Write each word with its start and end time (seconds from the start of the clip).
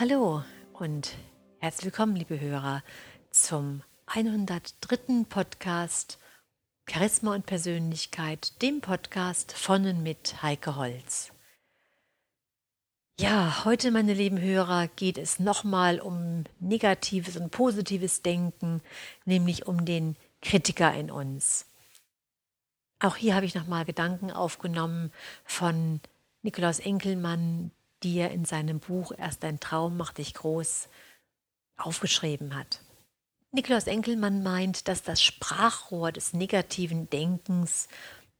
Hallo 0.00 0.44
und 0.74 1.16
herzlich 1.58 1.86
willkommen, 1.86 2.14
liebe 2.14 2.38
Hörer, 2.38 2.84
zum 3.32 3.82
103. 4.06 5.24
Podcast 5.28 6.20
Charisma 6.88 7.34
und 7.34 7.46
Persönlichkeit, 7.46 8.62
dem 8.62 8.80
Podcast 8.80 9.50
von 9.50 9.84
und 9.86 10.04
mit 10.04 10.40
Heike 10.40 10.76
Holz. 10.76 11.32
Ja, 13.18 13.64
heute, 13.64 13.90
meine 13.90 14.14
lieben 14.14 14.40
Hörer, 14.40 14.86
geht 14.86 15.18
es 15.18 15.40
nochmal 15.40 15.98
um 15.98 16.44
negatives 16.60 17.36
und 17.36 17.50
positives 17.50 18.22
Denken, 18.22 18.80
nämlich 19.24 19.66
um 19.66 19.84
den 19.84 20.14
Kritiker 20.42 20.94
in 20.94 21.10
uns. 21.10 21.66
Auch 23.00 23.16
hier 23.16 23.34
habe 23.34 23.46
ich 23.46 23.56
nochmal 23.56 23.84
Gedanken 23.84 24.30
aufgenommen 24.30 25.10
von 25.44 26.00
Nikolaus 26.42 26.78
Enkelmann, 26.78 27.72
die 28.02 28.18
er 28.18 28.30
in 28.30 28.44
seinem 28.44 28.80
Buch 28.80 29.12
Erst 29.16 29.44
ein 29.44 29.60
Traum 29.60 29.96
macht 29.96 30.18
dich 30.18 30.34
groß 30.34 30.88
aufgeschrieben 31.76 32.56
hat. 32.56 32.80
Nikolaus 33.50 33.86
Enkelmann 33.86 34.42
meint, 34.42 34.88
dass 34.88 35.02
das 35.02 35.22
Sprachrohr 35.22 36.12
des 36.12 36.32
negativen 36.32 37.08
Denkens 37.08 37.88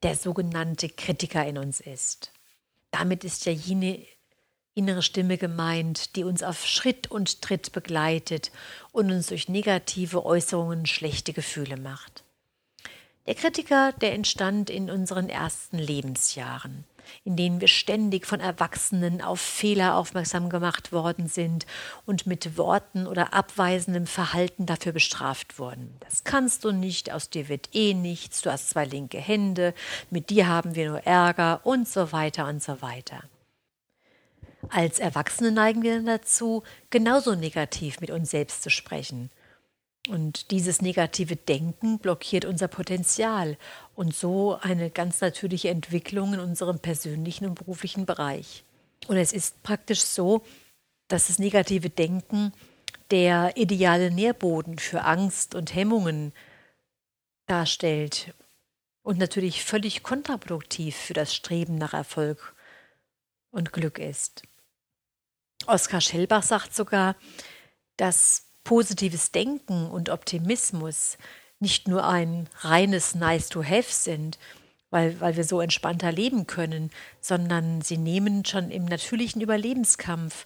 der 0.02 0.14
sogenannte 0.14 0.88
Kritiker 0.88 1.46
in 1.46 1.58
uns 1.58 1.80
ist. 1.80 2.32
Damit 2.90 3.24
ist 3.24 3.46
ja 3.46 3.52
jene 3.52 4.04
innere 4.74 5.02
Stimme 5.02 5.38
gemeint, 5.38 6.14
die 6.14 6.22
uns 6.22 6.42
auf 6.44 6.64
Schritt 6.64 7.10
und 7.10 7.42
Tritt 7.42 7.72
begleitet 7.72 8.52
und 8.92 9.10
uns 9.10 9.26
durch 9.26 9.48
negative 9.48 10.24
Äußerungen 10.24 10.86
schlechte 10.86 11.32
Gefühle 11.32 11.76
macht. 11.76 12.22
Der 13.26 13.34
Kritiker, 13.34 13.92
der 14.00 14.14
entstand 14.14 14.70
in 14.70 14.88
unseren 14.88 15.28
ersten 15.28 15.78
Lebensjahren 15.78 16.84
in 17.24 17.36
denen 17.36 17.60
wir 17.60 17.68
ständig 17.68 18.26
von 18.26 18.40
Erwachsenen 18.40 19.20
auf 19.20 19.40
Fehler 19.40 19.96
aufmerksam 19.96 20.48
gemacht 20.48 20.92
worden 20.92 21.28
sind 21.28 21.66
und 22.06 22.26
mit 22.26 22.56
Worten 22.56 23.06
oder 23.06 23.34
abweisendem 23.34 24.06
Verhalten 24.06 24.66
dafür 24.66 24.92
bestraft 24.92 25.58
wurden. 25.58 25.96
Das 26.00 26.24
kannst 26.24 26.64
du 26.64 26.72
nicht, 26.72 27.12
aus 27.12 27.30
dir 27.30 27.48
wird 27.48 27.70
eh 27.74 27.94
nichts, 27.94 28.42
du 28.42 28.50
hast 28.50 28.70
zwei 28.70 28.84
linke 28.84 29.18
Hände, 29.18 29.74
mit 30.10 30.30
dir 30.30 30.48
haben 30.48 30.74
wir 30.74 30.88
nur 30.90 31.06
Ärger 31.06 31.60
und 31.64 31.88
so 31.88 32.12
weiter 32.12 32.48
und 32.48 32.62
so 32.62 32.82
weiter. 32.82 33.22
Als 34.70 34.98
Erwachsene 34.98 35.52
neigen 35.52 35.82
wir 35.82 36.02
dazu, 36.02 36.62
genauso 36.90 37.34
negativ 37.34 38.00
mit 38.00 38.10
uns 38.10 38.30
selbst 38.30 38.62
zu 38.62 38.70
sprechen. 38.70 39.30
Und 40.08 40.50
dieses 40.50 40.80
negative 40.80 41.36
Denken 41.36 41.98
blockiert 41.98 42.46
unser 42.46 42.68
Potenzial 42.68 43.58
und 43.94 44.14
so 44.14 44.58
eine 44.60 44.90
ganz 44.90 45.20
natürliche 45.20 45.68
Entwicklung 45.68 46.34
in 46.34 46.40
unserem 46.40 46.78
persönlichen 46.78 47.46
und 47.46 47.56
beruflichen 47.56 48.06
Bereich. 48.06 48.64
Und 49.06 49.18
es 49.18 49.32
ist 49.32 49.62
praktisch 49.62 50.00
so, 50.00 50.42
dass 51.08 51.26
das 51.26 51.38
negative 51.38 51.90
Denken 51.90 52.52
der 53.10 53.56
ideale 53.56 54.10
Nährboden 54.10 54.78
für 54.78 55.04
Angst 55.04 55.54
und 55.54 55.74
Hemmungen 55.74 56.32
darstellt 57.46 58.34
und 59.02 59.18
natürlich 59.18 59.64
völlig 59.64 60.02
kontraproduktiv 60.02 60.96
für 60.96 61.14
das 61.14 61.34
Streben 61.34 61.76
nach 61.76 61.94
Erfolg 61.94 62.54
und 63.50 63.72
Glück 63.72 63.98
ist. 63.98 64.42
Oskar 65.66 66.00
Schellbach 66.00 66.42
sagt 66.42 66.74
sogar, 66.74 67.16
dass 67.96 68.47
positives 68.68 69.32
Denken 69.32 69.86
und 69.86 70.10
Optimismus 70.10 71.16
nicht 71.58 71.88
nur 71.88 72.06
ein 72.06 72.50
reines 72.60 73.14
Nice-to-Have 73.14 73.90
sind, 73.90 74.38
weil, 74.90 75.18
weil 75.22 75.36
wir 75.36 75.44
so 75.44 75.62
entspannter 75.62 76.12
leben 76.12 76.46
können, 76.46 76.90
sondern 77.18 77.80
sie 77.80 77.96
nehmen 77.96 78.44
schon 78.44 78.70
im 78.70 78.84
natürlichen 78.84 79.40
Überlebenskampf 79.40 80.44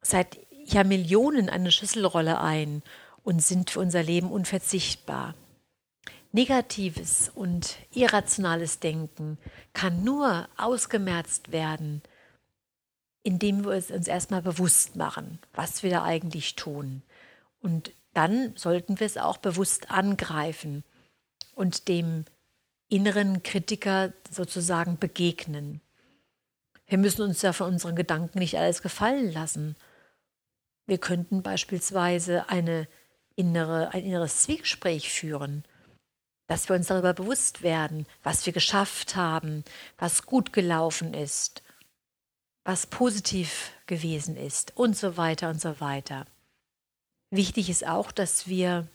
seit 0.00 0.38
Jahrmillionen 0.64 1.50
eine 1.50 1.70
Schlüsselrolle 1.70 2.40
ein 2.40 2.82
und 3.24 3.42
sind 3.42 3.72
für 3.72 3.80
unser 3.80 4.02
Leben 4.02 4.30
unverzichtbar. 4.30 5.34
Negatives 6.32 7.30
und 7.34 7.76
irrationales 7.92 8.80
Denken 8.80 9.36
kann 9.74 10.02
nur 10.02 10.48
ausgemerzt 10.56 11.52
werden, 11.52 12.00
indem 13.22 13.66
wir 13.66 13.72
es 13.72 13.90
uns 13.90 14.08
erstmal 14.08 14.40
bewusst 14.40 14.96
machen, 14.96 15.40
was 15.52 15.82
wir 15.82 15.90
da 15.90 16.04
eigentlich 16.04 16.56
tun. 16.56 17.02
Und 17.64 17.94
dann 18.12 18.54
sollten 18.56 19.00
wir 19.00 19.06
es 19.06 19.16
auch 19.16 19.38
bewusst 19.38 19.90
angreifen 19.90 20.84
und 21.54 21.88
dem 21.88 22.26
inneren 22.90 23.42
Kritiker 23.42 24.12
sozusagen 24.30 24.98
begegnen. 24.98 25.80
Wir 26.86 26.98
müssen 26.98 27.22
uns 27.22 27.40
ja 27.40 27.54
von 27.54 27.72
unseren 27.72 27.96
Gedanken 27.96 28.38
nicht 28.38 28.58
alles 28.58 28.82
gefallen 28.82 29.32
lassen. 29.32 29.76
Wir 30.84 30.98
könnten 30.98 31.42
beispielsweise 31.42 32.50
eine 32.50 32.86
innere, 33.34 33.94
ein 33.94 34.04
inneres 34.04 34.42
Zwiegespräch 34.42 35.10
führen, 35.10 35.64
dass 36.46 36.68
wir 36.68 36.76
uns 36.76 36.88
darüber 36.88 37.14
bewusst 37.14 37.62
werden, 37.62 38.04
was 38.22 38.44
wir 38.44 38.52
geschafft 38.52 39.16
haben, 39.16 39.64
was 39.96 40.26
gut 40.26 40.52
gelaufen 40.52 41.14
ist, 41.14 41.62
was 42.62 42.86
positiv 42.86 43.72
gewesen 43.86 44.36
ist 44.36 44.76
und 44.76 44.98
so 44.98 45.16
weiter 45.16 45.48
und 45.48 45.62
so 45.62 45.80
weiter. 45.80 46.26
Wichtig 47.34 47.68
ist 47.68 47.84
auch, 47.84 48.12
dass 48.12 48.46
wir 48.46 48.86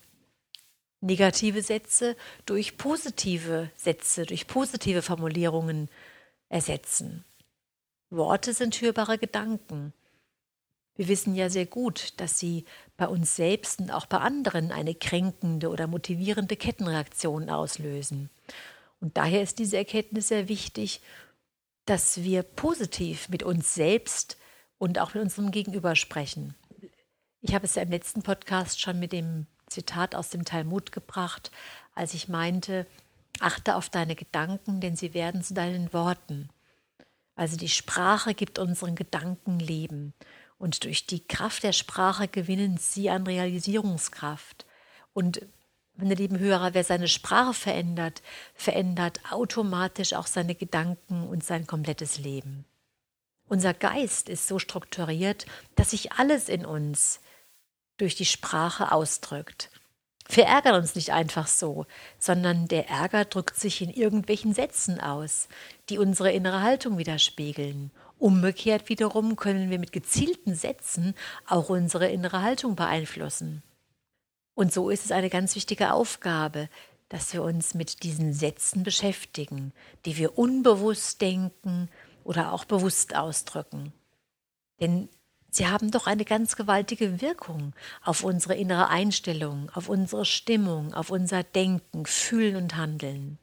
negative 1.02 1.62
Sätze 1.62 2.16
durch 2.46 2.78
positive 2.78 3.70
Sätze, 3.76 4.26
durch 4.26 4.48
positive 4.48 5.02
Formulierungen 5.02 5.90
ersetzen. 6.48 7.26
Worte 8.10 8.54
sind 8.54 8.80
hörbare 8.80 9.18
Gedanken. 9.18 9.92
Wir 10.96 11.10
wissen 11.10 11.36
ja 11.36 11.50
sehr 11.50 11.66
gut, 11.66 12.14
dass 12.22 12.40
sie 12.40 12.64
bei 12.96 13.10
uns 13.10 13.36
selbst 13.36 13.82
und 13.82 13.92
auch 13.92 14.06
bei 14.06 14.20
anderen 14.20 14.72
eine 14.72 14.96
kränkende 14.96 15.68
oder 15.68 15.88
motivierende 15.88 16.56
Kettenreaktion 16.56 17.50
auslösen. 17.50 18.30
Und 19.02 19.18
daher 19.18 19.42
ist 19.42 19.60
diese 19.60 19.76
Erkenntnis 19.76 20.30
sehr 20.30 20.48
wichtig, 20.48 21.02
dass 21.84 22.24
wir 22.24 22.44
positiv 22.44 23.28
mit 23.28 23.44
uns 23.44 23.76
selbst 23.76 24.38
und 24.78 24.98
auch 24.98 25.14
mit 25.14 25.24
unserem 25.24 25.52
Gegenüber 25.52 25.98
sprechen. 25.98 26.56
Ich 27.42 27.56
habe 27.56 27.66
es 27.66 27.76
ja 27.76 27.84
im 27.84 27.90
letzten 27.90 28.22
Podcast 28.22 28.82
schon 28.82 29.00
mit 29.00 29.14
dem 29.14 29.48
Zitat 29.68 30.14
aus 30.14 30.30
dem 30.30 30.44
Talmud 30.44 30.92
gebracht, 30.92 31.52
als 31.96 32.14
ich 32.14 32.28
meinte, 32.28 32.86
achte 33.40 33.76
auf 33.76 33.90
deine 33.90 34.16
Gedanken, 34.16 34.82
denn 34.82 34.98
sie 34.98 35.14
werden 35.14 35.42
zu 35.42 35.54
deinen 35.54 35.94
Worten. 35.94 36.50
Also 37.36 37.56
die 37.56 37.70
Sprache 37.70 38.34
gibt 38.34 38.60
unseren 38.60 38.96
Gedanken 38.96 39.60
Leben 39.60 40.14
und 40.58 40.84
durch 40.84 41.06
die 41.06 41.26
Kraft 41.26 41.64
der 41.64 41.72
Sprache 41.72 42.28
gewinnen 42.28 42.78
sie 42.78 43.10
an 43.10 43.26
Realisierungskraft. 43.26 44.66
Und 45.14 45.46
meine 45.96 46.16
lieben 46.16 46.40
Hörer, 46.40 46.74
wer 46.74 46.84
seine 46.84 47.08
Sprache 47.08 47.54
verändert, 47.54 48.22
verändert 48.54 49.22
automatisch 49.32 50.12
auch 50.14 50.28
seine 50.28 50.56
Gedanken 50.56 51.26
und 51.30 51.46
sein 51.46 51.66
komplettes 51.66 52.18
Leben. 52.18 52.66
Unser 53.48 53.74
Geist 53.74 54.28
ist 54.28 54.48
so 54.48 54.60
strukturiert, 54.60 55.46
dass 55.76 55.92
sich 55.92 56.12
alles 56.12 56.50
in 56.50 56.66
uns 56.66 57.22
durch 58.00 58.16
die 58.16 58.26
Sprache 58.26 58.92
ausdrückt. 58.92 59.70
Wir 60.32 60.46
ärgern 60.46 60.76
uns 60.76 60.94
nicht 60.94 61.12
einfach 61.12 61.48
so, 61.48 61.88
sondern 62.20 62.68
der 62.68 62.88
Ärger 62.88 63.26
drückt 63.26 63.58
sich 63.58 63.82
in 63.82 63.90
irgendwelchen 63.90 64.54
Sätzen 64.54 65.00
aus, 65.00 65.48
die 65.90 65.98
unsere 65.98 66.32
innere 66.32 66.62
Haltung 66.62 67.00
widerspiegeln. 67.00 67.92
Umgekehrt 68.20 68.90
wiederum 68.90 69.36
können 69.38 69.72
wir 69.72 69.80
mit 69.80 69.92
gezielten 69.92 70.54
Sätzen 70.54 71.16
auch 71.48 71.70
unsere 71.70 72.10
innere 72.10 72.42
Haltung 72.44 72.76
beeinflussen. 72.76 73.64
Und 74.54 74.72
so 74.72 74.90
ist 74.90 75.06
es 75.06 75.12
eine 75.12 75.30
ganz 75.30 75.56
wichtige 75.56 75.94
Aufgabe, 75.94 76.70
dass 77.08 77.34
wir 77.34 77.42
uns 77.42 77.74
mit 77.74 78.04
diesen 78.04 78.34
Sätzen 78.34 78.84
beschäftigen, 78.84 79.74
die 80.06 80.18
wir 80.18 80.38
unbewusst 80.38 81.22
denken 81.22 81.90
oder 82.24 82.54
auch 82.54 82.66
bewusst 82.66 83.16
ausdrücken. 83.16 83.94
Denn 84.80 85.10
Sie 85.52 85.68
haben 85.68 85.92
doch 85.92 86.06
eine 86.06 86.26
ganz 86.26 86.56
gewaltige 86.56 87.22
Wirkung 87.22 87.74
auf 88.04 88.24
unsere 88.24 88.56
innere 88.56 88.90
Einstellung, 88.90 89.70
auf 89.74 89.90
unsere 89.90 90.26
Stimmung, 90.26 90.94
auf 90.94 91.10
unser 91.10 91.44
Denken, 91.44 92.06
Fühlen 92.06 92.56
und 92.56 92.76
Handeln. 92.76 93.40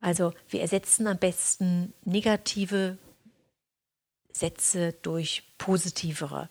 Also 0.00 0.34
wir 0.48 0.60
ersetzen 0.60 1.06
am 1.06 1.16
besten 1.16 1.94
negative 2.04 2.98
Sätze 4.32 4.94
durch 5.02 5.44
positivere. 5.58 6.48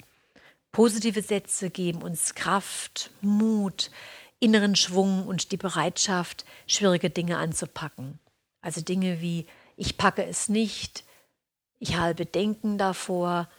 Positive 0.72 1.22
Sätze 1.22 1.70
geben 1.70 2.02
uns 2.02 2.34
Kraft, 2.34 3.12
Mut, 3.22 3.92
inneren 4.40 4.76
Schwung 4.76 5.28
und 5.28 5.52
die 5.52 5.58
Bereitschaft, 5.58 6.46
schwierige 6.66 7.10
Dinge 7.10 7.38
anzupacken. 7.38 8.20
Also 8.62 8.82
Dinge 8.82 9.22
wie 9.22 9.46
ich 9.76 9.98
packe 9.98 10.24
es 10.26 10.48
nicht, 10.48 11.04
ich 11.80 11.96
habe 11.96 12.14
Bedenken 12.14 12.78
davor, 12.78 13.50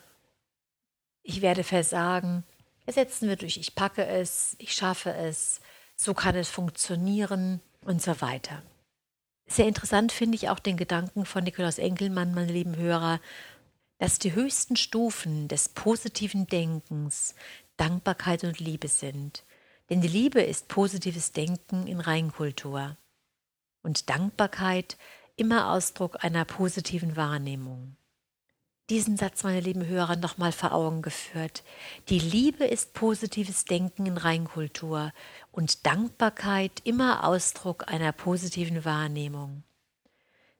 ich 1.22 1.42
werde 1.42 1.64
versagen, 1.64 2.44
ersetzen 2.86 3.28
wir 3.28 3.36
durch 3.36 3.56
ich 3.56 3.74
packe 3.74 4.04
es, 4.06 4.56
ich 4.58 4.74
schaffe 4.74 5.12
es, 5.12 5.60
so 5.96 6.14
kann 6.14 6.34
es 6.34 6.48
funktionieren 6.48 7.60
und 7.84 8.02
so 8.02 8.20
weiter. 8.20 8.62
Sehr 9.46 9.66
interessant 9.66 10.12
finde 10.12 10.36
ich 10.36 10.48
auch 10.48 10.58
den 10.58 10.76
Gedanken 10.76 11.26
von 11.26 11.44
Nikolaus 11.44 11.78
Enkelmann, 11.78 12.34
meine 12.34 12.52
lieben 12.52 12.76
Hörer, 12.76 13.20
dass 13.98 14.18
die 14.18 14.34
höchsten 14.34 14.76
Stufen 14.76 15.48
des 15.48 15.68
positiven 15.68 16.46
Denkens 16.46 17.34
Dankbarkeit 17.76 18.44
und 18.44 18.58
Liebe 18.58 18.88
sind. 18.88 19.44
Denn 19.90 20.00
die 20.00 20.08
Liebe 20.08 20.40
ist 20.40 20.68
positives 20.68 21.32
Denken 21.32 21.86
in 21.86 22.00
Reinkultur 22.00 22.96
und 23.82 24.08
Dankbarkeit 24.08 24.96
immer 25.36 25.72
Ausdruck 25.72 26.24
einer 26.24 26.44
positiven 26.44 27.16
Wahrnehmung. 27.16 27.96
Diesen 28.90 29.16
Satz, 29.16 29.44
meine 29.44 29.60
lieben 29.60 29.86
Hörer, 29.86 30.16
nochmal 30.16 30.52
vor 30.52 30.72
Augen 30.72 31.02
geführt. 31.02 31.62
Die 32.08 32.18
Liebe 32.18 32.64
ist 32.64 32.94
positives 32.94 33.64
Denken 33.64 34.06
in 34.06 34.16
Reinkultur 34.16 35.12
und 35.52 35.86
Dankbarkeit 35.86 36.80
immer 36.84 37.24
Ausdruck 37.24 37.88
einer 37.88 38.12
positiven 38.12 38.84
Wahrnehmung. 38.84 39.62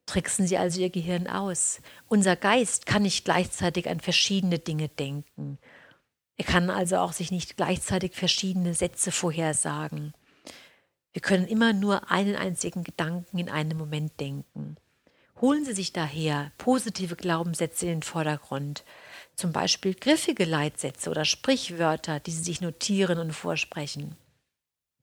Tricksen 0.06 0.46
Sie 0.46 0.56
also 0.56 0.80
Ihr 0.80 0.90
Gehirn 0.90 1.26
aus. 1.26 1.80
Unser 2.08 2.36
Geist 2.36 2.86
kann 2.86 3.02
nicht 3.02 3.24
gleichzeitig 3.24 3.88
an 3.88 4.00
verschiedene 4.00 4.58
Dinge 4.58 4.88
denken. 4.88 5.58
Er 6.36 6.44
kann 6.44 6.70
also 6.70 6.98
auch 6.98 7.12
sich 7.12 7.30
nicht 7.30 7.56
gleichzeitig 7.56 8.14
verschiedene 8.14 8.74
Sätze 8.74 9.12
vorhersagen. 9.12 10.14
Wir 11.12 11.22
können 11.22 11.46
immer 11.46 11.72
nur 11.72 12.10
einen 12.10 12.36
einzigen 12.36 12.84
Gedanken 12.84 13.38
in 13.38 13.50
einem 13.50 13.78
Moment 13.78 14.18
denken. 14.18 14.76
Holen 15.42 15.64
Sie 15.64 15.74
sich 15.74 15.92
daher 15.92 16.52
positive 16.56 17.16
Glaubenssätze 17.16 17.86
in 17.86 17.94
den 17.94 18.02
Vordergrund, 18.04 18.84
zum 19.34 19.52
Beispiel 19.52 19.92
griffige 19.92 20.44
Leitsätze 20.44 21.10
oder 21.10 21.24
Sprichwörter, 21.24 22.20
die 22.20 22.30
Sie 22.30 22.44
sich 22.44 22.60
notieren 22.60 23.18
und 23.18 23.32
vorsprechen. 23.32 24.16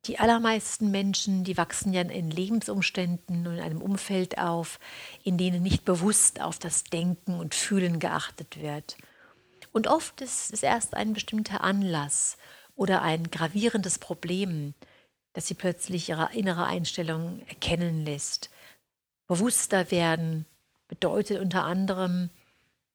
Die 0.06 0.18
allermeisten 0.18 0.92
Menschen, 0.92 1.44
die 1.44 1.58
wachsen 1.58 1.92
ja 1.92 2.04
in 2.04 2.32
Lebensumständen 2.32 3.48
und 3.48 3.56
in 3.56 3.60
einem 3.60 3.82
Umfeld 3.82 4.38
auf, 4.38 4.80
in 5.26 5.38
denen 5.38 5.62
nicht 5.62 5.84
bewusst 5.84 6.40
auf 6.40 6.58
das 6.58 6.86
Denken 6.86 7.38
und 7.38 7.54
Fühlen 7.54 8.00
geachtet 8.00 8.62
wird. 8.62 8.96
Und 9.74 9.88
oft 9.88 10.22
ist 10.22 10.54
es 10.54 10.64
erst 10.64 10.94
ein 10.94 11.12
bestimmter 11.12 11.66
Anlass 11.66 12.38
oder 12.78 13.02
ein 13.02 13.30
gravierendes 13.30 14.00
Problem, 14.00 14.74
dass 15.34 15.48
sie 15.48 15.54
plötzlich 15.54 16.08
ihre 16.08 16.30
innere 16.34 16.66
Einstellung 16.66 17.42
erkennen 17.50 18.06
lässt. 18.06 18.50
Bewusster 19.30 19.92
werden 19.92 20.48
bedeutet 20.88 21.40
unter 21.40 21.64
anderem, 21.64 22.32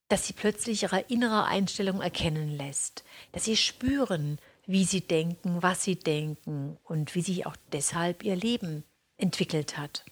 dass 0.09 0.27
sie 0.27 0.33
plötzlich 0.33 0.83
ihre 0.83 0.99
innere 1.03 1.45
Einstellung 1.45 2.03
erkennen 2.03 2.51
lässt, 2.51 3.05
dass 3.31 3.45
sie 3.45 3.57
spüren, 3.57 4.41
wie 4.67 4.85
sie 4.85 5.01
denken, 5.01 5.63
was 5.63 5.85
sie 5.85 5.95
denken 5.95 6.77
und 6.83 7.15
wie 7.15 7.23
sich 7.23 7.47
auch 7.47 7.55
deshalb 7.73 8.25
ihr 8.25 8.35
Leben 8.35 8.83
entwickelt 9.17 9.79
hat. 9.79 10.05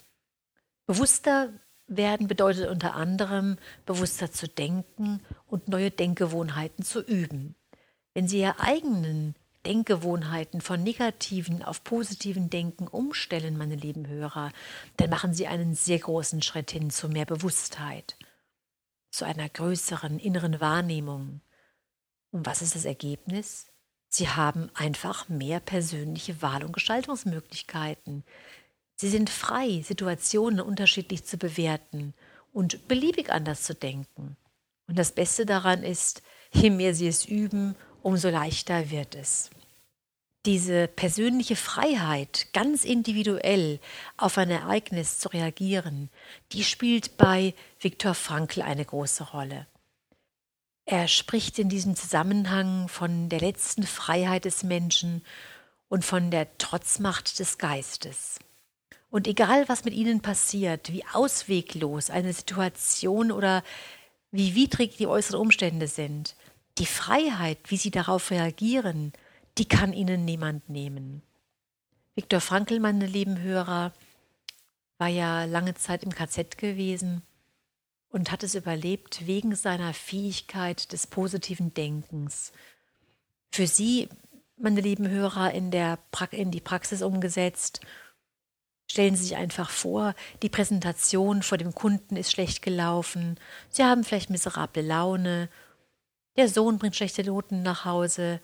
Bewusster 0.87 1.53
werden 1.89 2.29
bedeutet 2.29 2.71
unter 2.71 2.95
anderem, 2.95 3.59
bewusster 3.85 4.31
zu 4.31 4.47
denken 4.47 5.21
und 5.49 5.67
neue 5.67 5.91
Denkgewohnheiten 5.91 6.85
zu 6.85 7.01
üben. 7.01 7.57
Wenn 8.15 8.29
Sie 8.29 8.39
Ihre 8.39 8.61
eigenen 8.61 9.35
Denkgewohnheiten 9.67 10.61
von 10.61 10.82
negativen 10.82 11.62
auf 11.62 11.85
positiven 11.85 12.50
Denken 12.50 12.88
umstellen, 12.88 13.56
meine 13.56 13.76
lieben 13.76 14.09
Hörer, 14.09 14.53
dann 14.97 15.11
machen 15.11 15.35
Sie 15.35 15.47
einen 15.47 15.75
sehr 15.75 15.99
großen 15.99 16.43
Schritt 16.43 16.70
hin 16.70 16.91
zu 16.91 17.09
mehr 17.09 17.26
Bewusstheit, 17.26 18.17
zu 19.11 19.25
einer 19.25 19.49
größeren 19.49 20.19
inneren 20.19 20.61
Wahrnehmung. 20.61 21.41
Und 22.31 22.47
was 22.47 22.62
ist 22.62 22.75
das 22.75 22.85
Ergebnis? 22.85 23.67
Sie 24.09 24.29
haben 24.29 24.70
einfach 24.75 25.29
mehr 25.29 25.61
persönliche 25.61 26.43
Wahl- 26.43 26.64
und 26.64 26.73
Gestaltungsmöglichkeiten. 26.73 28.25
Sie 28.97 29.09
sind 29.09 29.31
frei, 29.31 29.82
Situationen 29.82 30.61
unterschiedlich 30.61 31.25
zu 31.25 31.38
bewerten 31.38 32.14
und 32.53 32.88
beliebig 32.88 33.31
anders 33.31 33.62
zu 33.62 33.75
denken. 33.75 34.37
Und 34.87 34.99
das 34.99 35.12
Beste 35.12 35.47
daran 35.47 35.82
ist, 35.82 36.23
je 36.53 36.69
mehr 36.70 36.94
Sie 36.94 37.06
es 37.06 37.25
üben, 37.25 37.75
umso 38.02 38.28
leichter 38.28 38.90
wird 38.90 39.14
es. 39.14 39.50
Diese 40.44 40.88
persönliche 40.88 41.54
Freiheit, 41.54 42.49
ganz 42.52 42.84
individuell 42.84 43.78
auf 44.16 44.38
ein 44.38 44.50
Ereignis 44.50 45.20
zu 45.20 45.28
reagieren, 45.28 46.10
die 46.50 46.64
spielt 46.64 47.16
bei 47.16 47.54
Viktor 47.78 48.14
Frankl 48.14 48.60
eine 48.62 48.84
große 48.84 49.31
Rolle. 49.31 49.66
Er 50.84 51.06
spricht 51.06 51.60
in 51.60 51.69
diesem 51.69 51.94
Zusammenhang 51.94 52.88
von 52.88 53.28
der 53.28 53.40
letzten 53.40 53.84
Freiheit 53.84 54.44
des 54.44 54.64
Menschen 54.64 55.25
und 55.88 56.04
von 56.04 56.32
der 56.32 56.58
Trotzmacht 56.58 57.38
des 57.38 57.58
Geistes. 57.58 58.40
Und 59.08 59.28
egal, 59.28 59.69
was 59.69 59.84
mit 59.84 59.94
ihnen 59.94 60.22
passiert, 60.22 60.90
wie 60.93 61.04
ausweglos 61.12 62.10
eine 62.10 62.32
Situation 62.32 63.31
oder 63.31 63.62
wie 64.32 64.54
widrig 64.54 64.96
die 64.96 65.06
äußeren 65.06 65.38
Umstände 65.38 65.87
sind, 65.87 66.34
die 66.79 66.87
Freiheit, 66.87 67.59
wie 67.67 67.77
sie 67.77 67.91
darauf 67.91 68.31
reagieren, 68.31 69.13
die 69.59 69.67
kann 69.67 69.93
ihnen 69.93 70.25
niemand 70.25 70.69
nehmen. 70.69 71.23
Viktor 72.15 72.41
Frankl, 72.41 72.81
meine 72.81 73.07
lieben 73.07 73.41
Hörer, 73.41 73.93
war 74.99 75.09
ja 75.09 75.45
lange 75.45 75.75
Zeit 75.75 76.03
im 76.03 76.15
KZ 76.15 76.57
gewesen 76.59 77.23
und 78.11 78.31
hat 78.31 78.43
es 78.43 78.55
überlebt 78.55 79.27
wegen 79.27 79.55
seiner 79.55 79.95
Fähigkeit 79.95 80.93
des 80.93 81.07
positiven 81.07 81.75
Denkens. 81.75 82.53
Für 83.51 83.67
Sie, 83.67 84.09
meine 84.57 84.81
lieben 84.81 85.09
Hörer, 85.09 85.53
in, 85.53 85.71
der 85.71 85.99
pra 86.11 86.27
in 86.27 86.51
die 86.51 86.61
Praxis 86.61 87.03
umgesetzt, 87.03 87.81
stellen 88.87 89.17
Sie 89.17 89.25
sich 89.25 89.37
einfach 89.37 89.71
vor, 89.71 90.15
die 90.43 90.51
Präsentation 90.51 91.43
vor 91.43 91.59
dem 91.59 91.75
Kunden 91.75 92.17
ist 92.17 92.31
schlecht 92.31 92.63
gelaufen, 92.63 93.41
Sie 93.71 93.83
haben 93.83 94.05
vielleicht 94.05 94.31
miserable 94.31 94.83
Laune, 94.83 95.49
der 96.37 96.49
Sohn 96.49 96.79
bringt 96.79 96.96
schlechte 96.96 97.25
Noten 97.25 97.62
nach 97.62 97.84
Hause, 97.84 98.40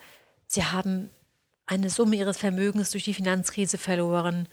Sie 0.47 0.65
haben 0.65 1.11
eine 1.67 1.91
Summe 1.91 2.17
Ihres 2.17 2.39
Vermögens 2.39 2.91
durch 2.91 3.05
die 3.05 3.15
Finanzkrise 3.15 3.79
verloren, 3.79 4.49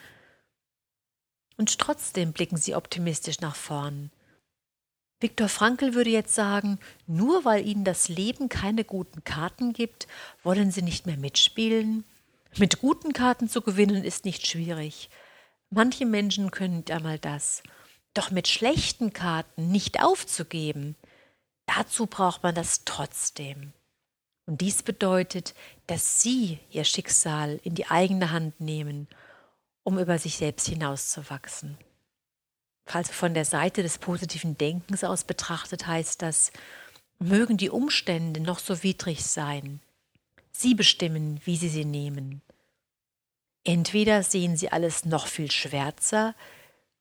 und 1.57 1.79
trotzdem 1.79 2.33
blicken 2.33 2.57
Sie 2.57 2.75
optimistisch 2.75 3.39
nach 3.39 3.55
vorn. 3.55 4.11
Viktor 5.21 5.47
Frankl 5.47 5.93
würde 5.93 6.09
jetzt 6.09 6.35
sagen, 6.35 6.79
nur 7.07 7.45
weil 7.45 7.65
Ihnen 7.65 7.85
das 7.85 8.09
Leben 8.09 8.49
keine 8.49 8.83
guten 8.83 9.23
Karten 9.23 9.71
gibt, 9.71 10.07
wollen 10.43 10.71
Sie 10.71 10.81
nicht 10.81 11.05
mehr 11.05 11.17
mitspielen? 11.17 12.03
Mit 12.57 12.79
guten 12.79 13.13
Karten 13.13 13.47
zu 13.47 13.61
gewinnen 13.61 14.03
ist 14.03 14.25
nicht 14.25 14.45
schwierig. 14.45 15.09
Manche 15.69 16.05
Menschen 16.05 16.51
können 16.51 16.77
nicht 16.77 16.91
einmal 16.91 17.19
das. 17.19 17.63
Doch 18.13 18.31
mit 18.31 18.47
schlechten 18.47 19.13
Karten 19.13 19.71
nicht 19.71 20.03
aufzugeben, 20.03 20.95
dazu 21.65 22.05
braucht 22.07 22.43
man 22.43 22.55
das 22.55 22.85
trotzdem. 22.85 23.73
Und 24.45 24.61
dies 24.61 24.83
bedeutet, 24.83 25.55
dass 25.87 26.21
Sie 26.21 26.59
Ihr 26.69 26.83
Schicksal 26.83 27.59
in 27.63 27.75
die 27.75 27.87
eigene 27.87 28.31
Hand 28.31 28.59
nehmen, 28.59 29.07
um 29.83 29.97
über 29.97 30.19
sich 30.19 30.37
selbst 30.37 30.67
hinauszuwachsen. 30.67 31.77
Also 32.85 33.13
von 33.13 33.33
der 33.33 33.45
Seite 33.45 33.81
des 33.81 33.97
positiven 33.97 34.57
Denkens 34.57 35.03
aus 35.03 35.23
betrachtet 35.23 35.87
heißt 35.87 36.21
das, 36.21 36.51
mögen 37.17 37.57
die 37.57 37.69
Umstände 37.69 38.39
noch 38.39 38.59
so 38.59 38.83
widrig 38.83 39.25
sein. 39.25 39.81
Sie 40.51 40.75
bestimmen, 40.75 41.41
wie 41.43 41.57
Sie 41.57 41.69
sie 41.69 41.85
nehmen. 41.85 42.41
Entweder 43.63 44.21
sehen 44.21 44.55
Sie 44.55 44.71
alles 44.71 45.05
noch 45.05 45.27
viel 45.27 45.51
schwärzer, 45.51 46.35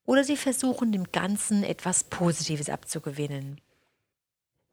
oder 0.05 0.23
Sie 0.23 0.37
versuchen 0.37 0.91
dem 0.91 1.11
Ganzen 1.11 1.63
etwas 1.63 2.03
Positives 2.03 2.69
abzugewinnen. 2.69 3.61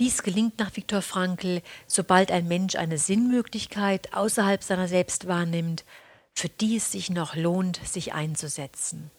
Dies 0.02 0.25
gelingt 0.25 0.59
nach 0.59 0.75
Viktor 0.75 1.00
Frankl, 1.00 1.62
sobald 1.87 2.32
ein 2.32 2.49
Mensch 2.49 2.75
eine 2.75 2.99
Sinnmöglichkeit 2.99 4.12
außerhalb 4.12 4.61
seiner 4.61 4.88
selbst 4.88 5.28
wahrnimmt, 5.28 5.85
für 6.35 6.49
die 6.49 6.78
es 6.78 6.90
sich 6.90 7.09
noch 7.09 7.37
lohnt, 7.37 7.76
sich 7.87 8.12
einzusetzen. 8.12 9.12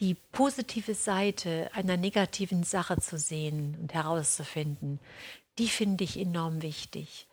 Die 0.00 0.16
positive 0.32 0.96
Seite 0.96 1.70
einer 1.74 1.96
negativen 1.96 2.64
Sache 2.64 2.98
zu 2.98 3.18
sehen 3.18 3.78
und 3.80 3.94
herauszufinden, 3.94 4.98
die 5.58 5.68
finde 5.68 6.02
ich 6.02 6.18
enorm 6.18 6.62
wichtig. 6.62 7.28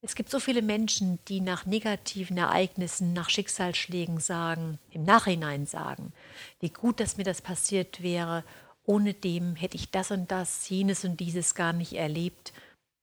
Es 0.00 0.14
gibt 0.14 0.30
so 0.30 0.38
viele 0.38 0.62
Menschen, 0.62 1.18
die 1.26 1.40
nach 1.40 1.66
negativen 1.66 2.38
Ereignissen, 2.38 3.12
nach 3.12 3.28
Schicksalsschlägen 3.28 4.20
sagen, 4.20 4.78
im 4.92 5.02
Nachhinein 5.02 5.66
sagen, 5.66 6.12
wie 6.60 6.70
gut, 6.70 7.00
dass 7.00 7.16
mir 7.16 7.24
das 7.24 7.42
passiert 7.42 8.04
wäre 8.04 8.44
ohne 8.84 9.14
dem 9.14 9.56
hätte 9.56 9.76
ich 9.76 9.90
das 9.90 10.10
und 10.10 10.30
das, 10.30 10.68
jenes 10.68 11.04
und 11.04 11.18
dieses 11.18 11.54
gar 11.54 11.72
nicht 11.72 11.94
erlebt, 11.94 12.52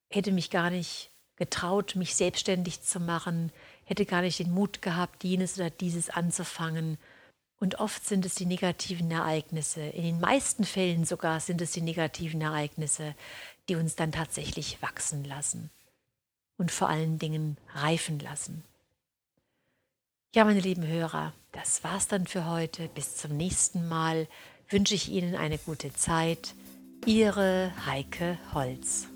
hätte 0.09 0.31
mich 0.31 0.49
gar 0.49 0.69
nicht 0.69 1.11
getraut, 1.35 1.95
mich 1.95 2.15
selbstständig 2.15 2.83
zu 2.83 2.99
machen, 2.99 3.51
hätte 3.85 4.05
gar 4.05 4.21
nicht 4.21 4.39
den 4.39 4.51
Mut 4.51 4.81
gehabt, 4.81 5.23
jenes 5.23 5.57
oder 5.57 5.69
dieses 5.69 6.09
anzufangen. 6.09 6.97
Und 7.59 7.79
oft 7.79 8.05
sind 8.05 8.25
es 8.25 8.35
die 8.35 8.45
negativen 8.45 9.09
Ereignisse, 9.09 9.81
in 9.81 10.03
den 10.03 10.19
meisten 10.19 10.63
Fällen 10.63 11.05
sogar 11.05 11.39
sind 11.39 11.61
es 11.61 11.71
die 11.71 11.81
negativen 11.81 12.41
Ereignisse, 12.41 13.15
die 13.69 13.75
uns 13.75 13.95
dann 13.95 14.11
tatsächlich 14.11 14.81
wachsen 14.81 15.23
lassen 15.23 15.69
und 16.57 16.71
vor 16.71 16.89
allen 16.89 17.17
Dingen 17.17 17.57
reifen 17.73 18.19
lassen. 18.19 18.63
Ja, 20.33 20.45
meine 20.45 20.61
lieben 20.61 20.87
Hörer, 20.87 21.33
das 21.51 21.83
war's 21.83 22.07
dann 22.07 22.25
für 22.25 22.45
heute. 22.45 22.87
Bis 22.87 23.17
zum 23.17 23.35
nächsten 23.35 23.87
Mal 23.87 24.27
wünsche 24.71 24.95
ich 24.95 25.09
Ihnen 25.09 25.35
eine 25.35 25.57
gute 25.57 25.93
Zeit. 25.93 26.55
Ihre 27.05 27.71
Heike 27.85 28.37
Holz. 28.53 29.07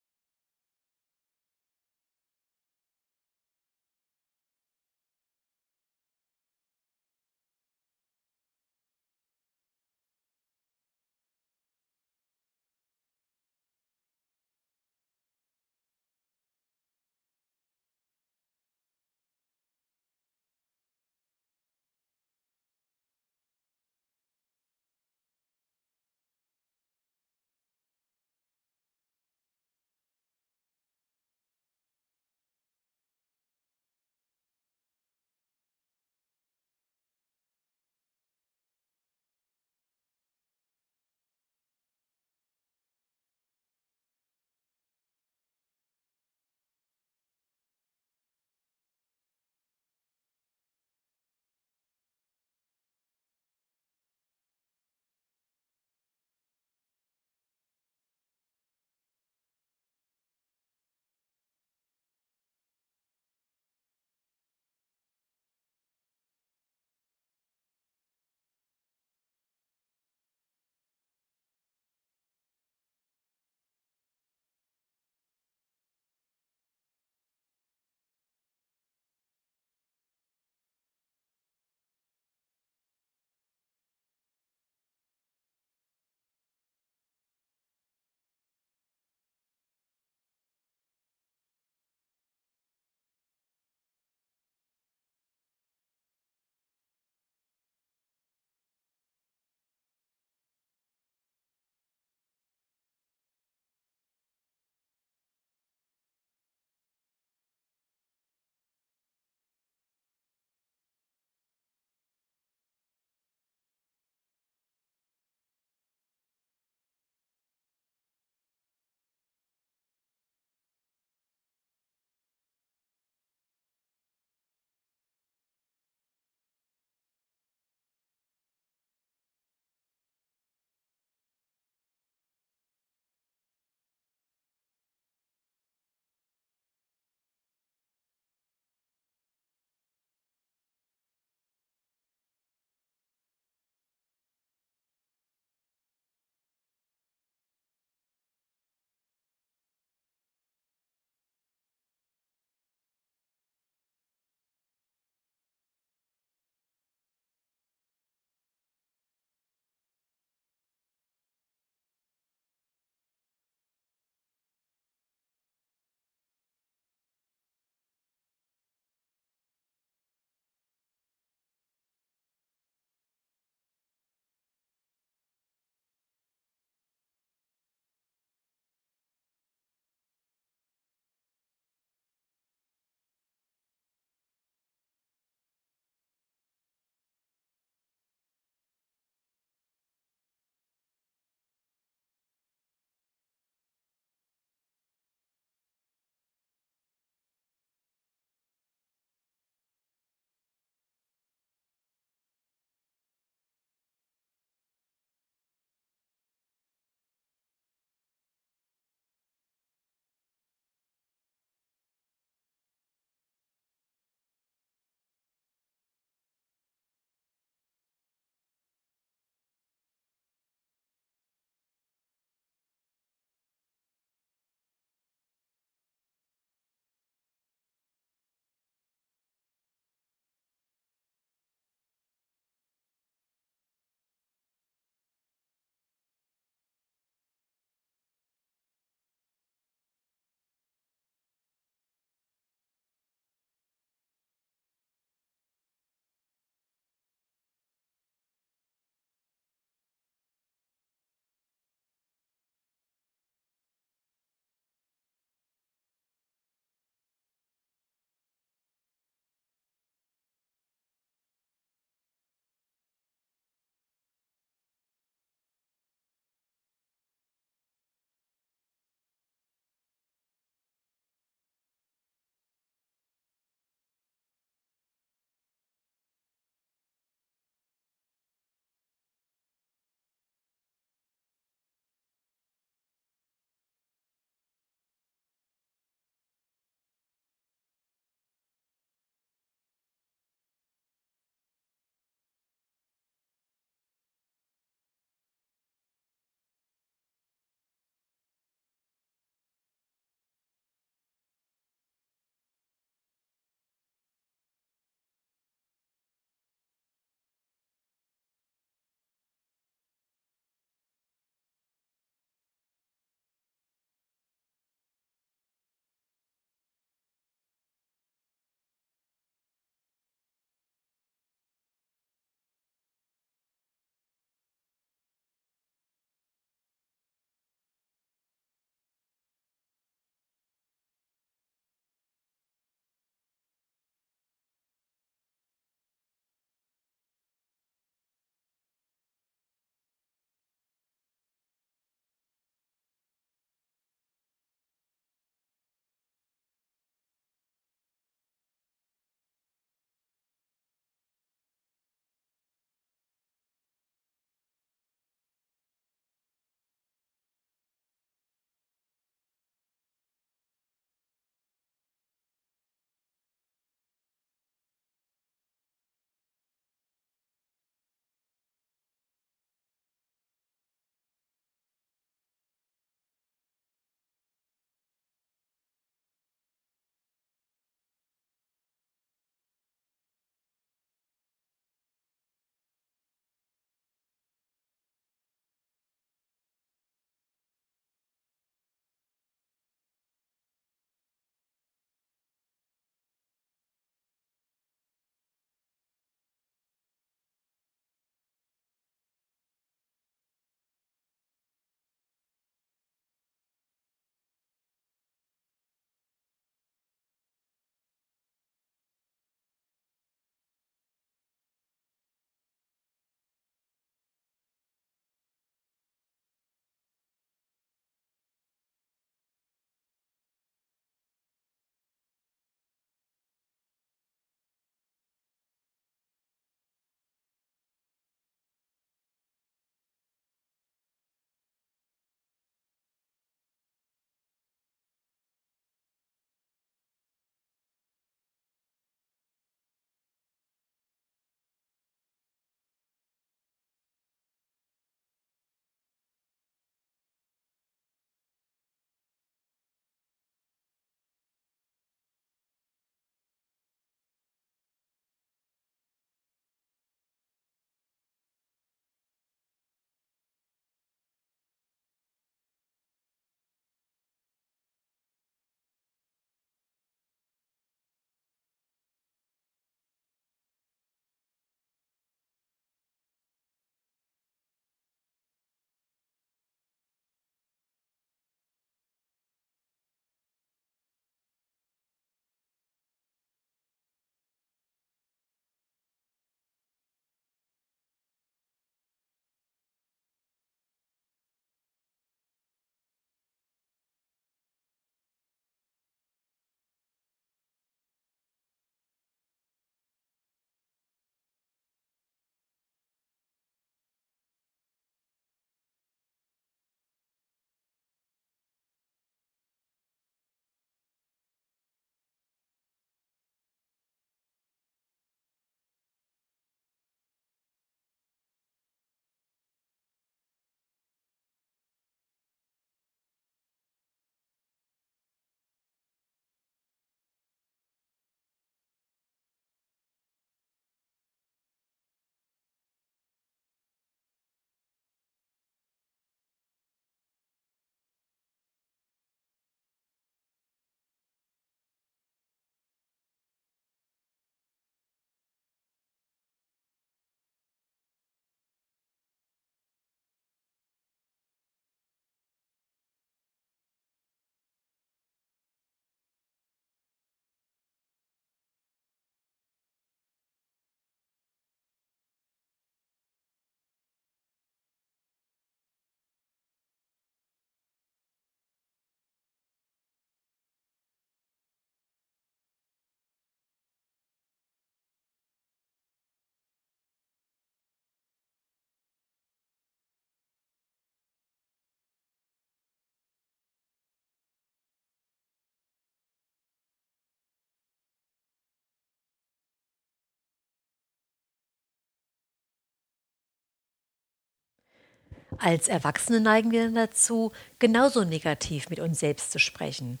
Als 595.38 595.68
Erwachsene 595.68 596.20
neigen 596.20 596.50
wir 596.50 596.70
dazu, 596.70 597.32
genauso 597.58 598.04
negativ 598.04 598.70
mit 598.70 598.80
uns 598.80 599.00
selbst 599.00 599.32
zu 599.32 599.38
sprechen. 599.38 600.00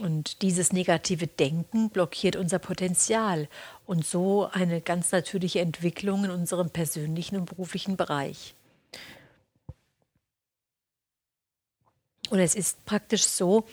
Und 0.00 0.42
dieses 0.42 0.72
negative 0.72 1.26
Denken 1.26 1.90
blockiert 1.90 2.36
unser 2.36 2.58
Potenzial 2.58 3.48
und 3.86 4.06
so 4.06 4.48
eine 4.52 4.80
ganz 4.80 5.10
natürliche 5.10 5.60
Entwicklung 5.60 6.24
in 6.24 6.30
unserem 6.30 6.70
persönlichen 6.70 7.36
und 7.36 7.46
beruflichen 7.46 7.96
Bereich. 7.96 8.54
Und 12.30 12.38
es 12.38 12.54
ist 12.54 12.84
praktisch 12.84 13.24
so, 13.24 13.64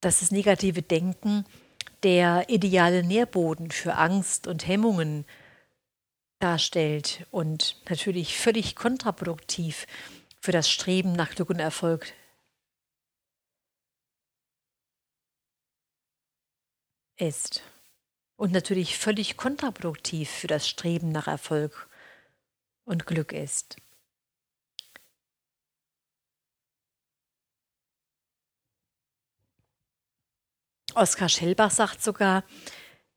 dass 0.00 0.20
das 0.20 0.30
negative 0.30 0.82
Denken 0.82 1.44
der 2.06 2.48
ideale 2.48 3.02
Nährboden 3.02 3.72
für 3.72 3.96
Angst 3.96 4.46
und 4.46 4.68
Hemmungen 4.68 5.26
darstellt 6.38 7.26
und 7.32 7.82
natürlich 7.90 8.38
völlig 8.38 8.76
kontraproduktiv 8.76 9.88
für 10.40 10.52
das 10.52 10.70
Streben 10.70 11.14
nach 11.14 11.34
Glück 11.34 11.50
und 11.50 11.58
Erfolg 11.58 12.12
ist. 17.16 17.64
Und 18.36 18.52
natürlich 18.52 18.96
völlig 18.96 19.36
kontraproduktiv 19.36 20.30
für 20.30 20.46
das 20.46 20.68
Streben 20.68 21.10
nach 21.10 21.26
Erfolg 21.26 21.88
und 22.84 23.06
Glück 23.06 23.32
ist. 23.32 23.78
Oskar 30.96 31.28
Schellbach 31.28 31.70
sagt 31.70 32.02
sogar, 32.02 32.42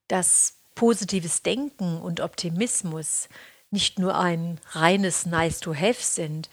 dass 0.07 0.57
positives 0.75 1.43
Denken 1.43 1.97
und 2.01 2.19
Optimismus 2.19 3.29
nicht 3.71 3.99
nur 3.99 4.17
ein 4.17 4.59
reines 4.71 5.25
Nice-to-Have 5.25 6.01
sind, 6.01 6.49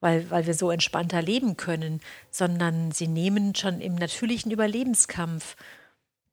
weil, 0.00 0.30
weil 0.30 0.46
wir 0.46 0.54
so 0.54 0.70
entspannter 0.70 1.22
leben 1.22 1.56
können, 1.56 2.00
sondern 2.30 2.92
sie 2.92 3.08
nehmen 3.08 3.54
schon 3.54 3.80
im 3.80 3.94
natürlichen 3.94 4.52
Überlebenskampf 4.52 5.56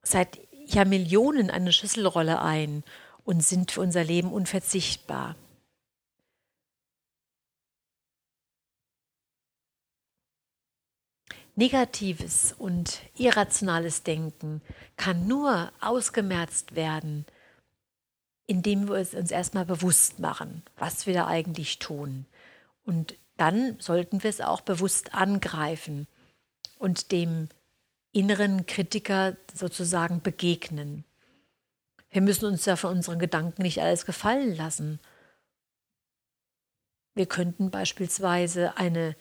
seit 0.04 0.39
Jahrmillionen 0.66 1.50
eine 1.50 1.74
Schlüsselrolle 1.74 2.41
ein 2.41 2.84
und 3.24 3.43
sind 3.43 3.72
für 3.72 3.82
unser 3.82 4.04
Leben 4.04 4.32
unverzichtbar. 4.32 5.36
Negatives 11.56 12.53
und 12.58 12.99
irrationales 13.16 14.03
Denken 14.03 14.62
kann 14.97 15.26
nur 15.28 15.72
ausgemerzt 15.80 16.76
werden, 16.76 17.26
indem 18.45 18.89
wir 18.89 18.95
es 18.95 19.14
uns 19.14 19.32
erstmal 19.32 19.66
bewusst 19.66 20.20
machen, 20.20 20.64
was 20.78 21.08
wir 21.08 21.14
da 21.14 21.28
eigentlich 21.28 21.80
tun. 21.80 22.26
Und 22.84 23.16
dann 23.38 23.80
sollten 23.80 24.22
wir 24.22 24.30
es 24.30 24.41
auch 24.41 24.62
bewusst 24.62 25.14
angreifen 25.14 26.08
und 26.78 27.12
dem 27.14 27.47
inneren 28.12 28.66
Kritiker 28.66 29.38
sozusagen 29.53 30.22
begegnen. 30.22 31.06
Wir 32.10 32.22
müssen 32.22 32.45
uns 32.45 32.66
ja 32.66 32.76
von 32.76 32.97
unseren 32.97 33.20
Gedanken 33.20 33.62
nicht 33.62 33.82
alles 33.82 34.06
gefallen 34.06 34.56
lassen. 34.56 34.99
Wir 37.14 37.26
könnten 37.26 37.72
beispielsweise 37.72 38.78
eine 38.78 39.16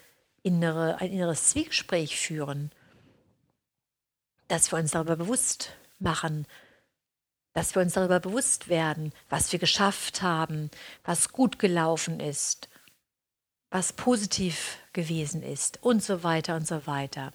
innere, 0.45 1.01
ein 1.01 1.11
inneres 1.11 1.49
Zwiegespräch 1.49 2.17
führen, 2.17 2.71
dass 4.47 4.71
wir 4.71 4.79
uns 4.79 4.93
darüber 4.93 5.17
bewusst 5.17 5.73
machen, 5.99 6.47
dass 7.55 7.75
wir 7.75 7.83
uns 7.83 7.95
darüber 7.95 8.21
bewusst 8.21 8.69
werden, 8.69 9.13
was 9.29 9.51
wir 9.51 9.59
geschafft 9.59 10.23
haben, 10.23 10.71
was 11.03 11.31
gut 11.31 11.59
gelaufen 11.59 12.21
ist, 12.21 12.69
was 13.71 13.93
positiv 13.95 14.79
gewesen 14.93 15.43
ist 15.43 15.83
und 15.83 16.03
so 16.03 16.23
weiter 16.23 16.57
und 16.57 16.67
so 16.67 16.87
weiter. 16.87 17.33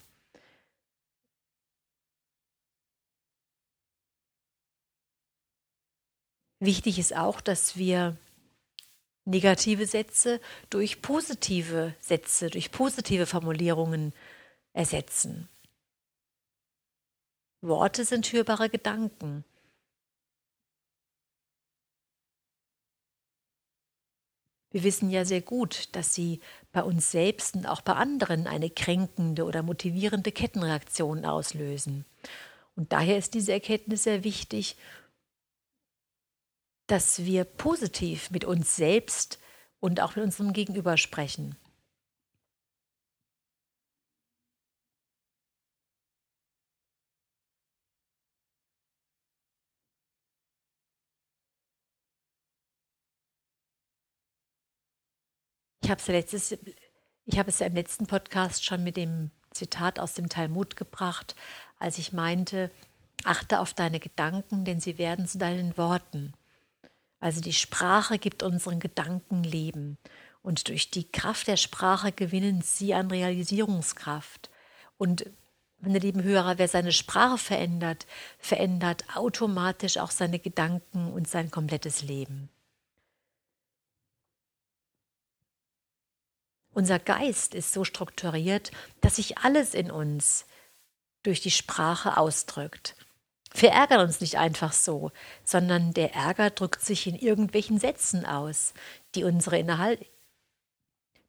Wichtig 6.59 6.99
ist 6.99 7.15
auch, 7.15 7.41
dass 7.41 7.77
wir 7.77 8.17
negative 9.29 9.85
Sätze 9.85 10.41
durch 10.69 11.01
positive 11.01 11.95
Sätze, 11.99 12.49
durch 12.49 12.71
positive 12.71 13.25
Formulierungen 13.25 14.13
ersetzen. 14.73 15.47
Worte 17.61 18.05
sind 18.05 18.31
hörbare 18.31 18.69
Gedanken. 18.69 19.43
Wir 24.71 24.83
wissen 24.83 25.09
ja 25.09 25.25
sehr 25.25 25.41
gut, 25.41 25.89
dass 25.95 26.13
sie 26.13 26.41
bei 26.71 26.83
uns 26.83 27.11
selbst 27.11 27.55
und 27.55 27.65
auch 27.65 27.81
bei 27.81 27.93
anderen 27.93 28.45
eine 28.45 28.69
kränkende 28.69 29.45
oder 29.45 29.63
motivierende 29.63 30.31
Kettenreaktion 30.31 31.25
auslösen. 31.25 32.05
Und 32.75 32.93
daher 32.93 33.17
ist 33.17 33.33
diese 33.33 33.51
Erkenntnis 33.51 34.03
sehr 34.03 34.23
wichtig 34.23 34.77
dass 36.89 37.23
wir 37.23 37.43
positiv 37.45 38.31
mit 38.31 38.45
uns 38.45 38.75
selbst 38.75 39.39
und 39.79 40.01
auch 40.01 40.15
mit 40.15 40.25
unserem 40.25 40.53
Gegenüber 40.53 40.97
sprechen. 40.97 41.55
Ich 55.83 55.91
habe 55.91 56.01
es, 56.01 56.07
letztes, 56.07 56.51
ich 57.25 57.39
habe 57.39 57.49
es 57.49 57.59
ja 57.59 57.67
im 57.67 57.75
letzten 57.75 58.07
Podcast 58.07 58.65
schon 58.65 58.83
mit 58.83 58.97
dem 58.97 59.31
Zitat 59.51 59.99
aus 59.99 60.13
dem 60.13 60.29
Talmud 60.29 60.75
gebracht, 60.75 61.35
als 61.77 61.97
ich 61.99 62.13
meinte, 62.13 62.71
achte 63.25 63.59
auf 63.59 63.73
deine 63.73 63.99
Gedanken, 63.99 64.65
denn 64.65 64.79
sie 64.79 64.97
werden 64.97 65.27
zu 65.27 65.37
deinen 65.37 65.77
Worten. 65.77 66.33
Also 67.19 67.41
die 67.41 67.53
Sprache 67.53 68.17
gibt 68.17 68.43
unseren 68.43 68.79
Gedanken 68.79 69.43
Leben. 69.43 69.97
Und 70.41 70.69
durch 70.69 70.89
die 70.89 71.09
Kraft 71.09 71.47
der 71.47 71.57
Sprache 71.57 72.11
gewinnen 72.11 72.61
sie 72.61 72.93
an 72.93 73.11
Realisierungskraft. 73.11 74.49
Und 74.97 75.25
meine 75.81 75.99
lieben 75.99 76.23
Hörer, 76.23 76.57
wer 76.57 76.67
seine 76.67 76.91
Sprache 76.91 77.37
verändert, 77.37 78.05
verändert 78.37 79.03
automatisch 79.15 79.97
auch 79.97 80.11
seine 80.11 80.39
Gedanken 80.39 81.11
und 81.11 81.27
sein 81.27 81.51
komplettes 81.51 82.01
Leben. 82.01 82.49
Unser 86.71 86.99
Geist 86.99 87.55
ist 87.55 87.73
so 87.73 87.83
strukturiert, 87.83 88.71
dass 89.01 89.17
sich 89.17 89.39
alles 89.39 89.73
in 89.73 89.91
uns 89.91 90.45
durch 91.23 91.41
die 91.41 91.51
Sprache 91.51 92.17
ausdrückt. 92.17 92.95
Wir 93.53 93.71
ärgern 93.71 94.01
uns 94.01 94.21
nicht 94.21 94.37
einfach 94.37 94.73
so, 94.73 95.11
sondern 95.43 95.93
der 95.93 96.13
Ärger 96.13 96.49
drückt 96.49 96.81
sich 96.81 97.07
in 97.07 97.15
irgendwelchen 97.15 97.79
Sätzen 97.79 98.25
aus, 98.25 98.73
die 99.15 99.23
unsere, 99.23 99.57
Innerhalt, 99.57 100.05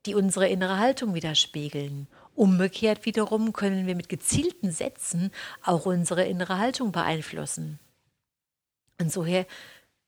die 0.07 0.15
unsere 0.15 0.49
innere 0.49 0.79
Haltung 0.79 1.15
widerspiegeln. 1.15 2.09
Umgekehrt 2.35 3.07
wiederum 3.07 3.53
können 3.53 3.87
wir 3.87 3.95
mit 3.95 4.09
gezielten 4.09 4.71
Sätzen 4.71 5.31
auch 5.63 5.87
unsere 5.87 6.25
innere 6.25 6.59
Haltung 6.59 6.93
beeinflussen. 6.93 7.79
Und, 8.99 9.11
so, 9.11 9.27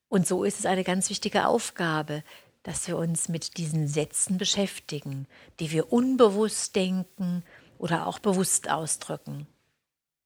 und 0.08 0.26
so 0.26 0.44
ist 0.44 0.58
es 0.58 0.66
eine 0.66 0.84
ganz 0.84 1.08
wichtige 1.08 1.46
Aufgabe, 1.46 2.22
dass 2.62 2.86
wir 2.86 2.96
uns 2.96 3.28
mit 3.28 3.56
diesen 3.56 3.88
Sätzen 3.88 4.38
beschäftigen, 4.38 5.26
die 5.60 5.72
wir 5.72 5.92
unbewusst 5.92 6.76
denken 6.76 7.42
oder 7.78 8.06
auch 8.06 8.18
bewusst 8.18 8.70
ausdrücken. 8.70 9.46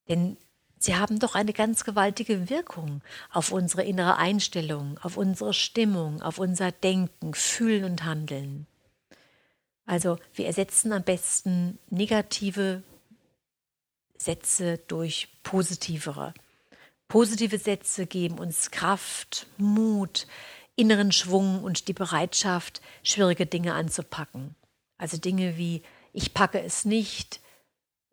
Denn 0.09 0.37
Sie 0.87 0.95
haben 0.95 1.19
doch 1.19 1.35
eine 1.35 1.53
ganz 1.53 1.83
gewaltige 1.83 2.49
Wirkung 2.49 3.03
auf 3.33 3.51
unsere 3.51 3.83
innere 3.83 4.19
Einstellung, 4.19 5.01
auf 5.03 5.17
unsere 5.17 5.53
Stimmung, 5.53 6.23
auf 6.23 6.39
unser 6.39 6.71
Denken, 6.71 7.35
Fühlen 7.35 7.83
und 7.83 8.05
Handeln. 8.05 8.69
Also 9.85 10.17
wir 10.33 10.47
ersetzen 10.47 10.93
am 10.93 11.03
besten 11.03 11.81
negative 11.91 12.85
Sätze 14.17 14.79
durch 14.87 15.27
positivere. 15.43 16.33
Positive 17.09 17.59
Sätze 17.59 18.07
geben 18.07 18.39
uns 18.39 18.71
Kraft, 18.71 19.49
Mut, 19.59 20.29
inneren 20.77 21.11
Schwung 21.11 21.65
und 21.65 21.89
die 21.89 21.95
Bereitschaft, 21.95 22.81
schwierige 23.03 23.47
Dinge 23.47 23.75
anzupacken. 23.75 24.55
Also 24.99 25.17
Dinge 25.17 25.57
wie 25.57 25.83
ich 26.13 26.33
packe 26.33 26.63
es 26.63 26.85
nicht, 26.85 27.41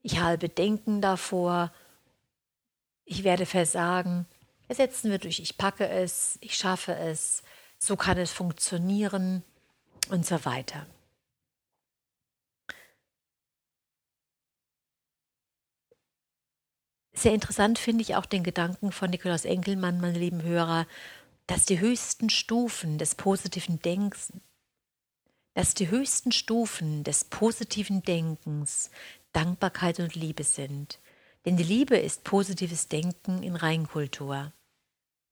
ich 0.01 0.19
habe 0.19 0.39
Bedenken 0.39 1.01
davor, 1.01 1.71
ich 3.05 3.23
werde 3.23 3.45
versagen, 3.45 4.25
ersetzen 4.67 5.11
wir 5.11 5.19
durch 5.19 5.39
ich 5.39 5.57
packe 5.57 5.87
es, 5.87 6.37
ich 6.41 6.55
schaffe 6.55 6.95
es, 6.95 7.43
so 7.77 7.95
kann 7.95 8.17
es 8.17 8.31
funktionieren 8.31 9.43
und 10.09 10.25
so 10.25 10.45
weiter. 10.45 10.87
Sehr 17.15 17.33
interessant 17.33 17.77
finde 17.77 18.01
ich 18.01 18.15
auch 18.15 18.25
den 18.25 18.43
Gedanken 18.43 18.91
von 18.91 19.09
Nikolaus 19.09 19.45
Enkelmann, 19.45 20.01
meine 20.01 20.17
lieben 20.17 20.41
Hörer, 20.41 20.87
dass 21.47 21.65
die 21.65 21.79
höchsten 21.79 22.29
Stufen 22.29 22.97
des 22.97 23.15
positiven 23.15 23.79
Denkens, 23.79 24.33
dass 25.53 25.73
die 25.73 25.89
höchsten 25.89 26.31
Stufen 26.31 27.03
des 27.03 27.25
positiven 27.25 28.01
Denkens 28.01 28.89
Dankbarkeit 29.31 29.99
und 29.99 30.15
Liebe 30.15 30.43
sind. 30.43 30.99
Denn 31.45 31.57
die 31.57 31.63
Liebe 31.63 31.97
ist 31.97 32.23
positives 32.23 32.87
Denken 32.87 33.43
in 33.43 33.55
Reinkultur 33.55 34.53